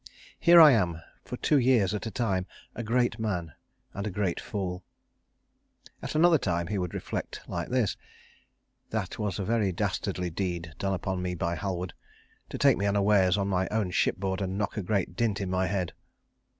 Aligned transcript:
Here 0.39 0.59
I 0.59 0.71
am, 0.71 0.99
for 1.23 1.37
two 1.37 1.59
years 1.59 1.93
at 1.93 2.07
a 2.07 2.09
time, 2.09 2.47
a 2.73 2.81
great 2.81 3.19
man, 3.19 3.53
and 3.93 4.07
a 4.07 4.09
great 4.09 4.39
fool." 4.39 4.83
At 6.01 6.15
another 6.15 6.39
time 6.39 6.65
he 6.65 6.79
would 6.79 6.95
reflect 6.95 7.41
like 7.47 7.69
this: 7.69 7.97
"That 8.89 9.19
was 9.19 9.37
a 9.37 9.45
very 9.45 9.71
dastardly 9.71 10.31
deed 10.31 10.73
done 10.79 10.95
upon 10.95 11.21
me 11.21 11.35
by 11.35 11.55
Halward, 11.55 11.93
to 12.49 12.57
take 12.57 12.77
me 12.77 12.87
unawares 12.87 13.37
on 13.37 13.47
my 13.47 13.67
own 13.69 13.91
shipboard 13.91 14.41
and 14.41 14.57
knock 14.57 14.75
a 14.75 14.81
great 14.81 15.15
dint 15.15 15.39
in 15.39 15.51
my 15.51 15.67
head!" 15.67 15.93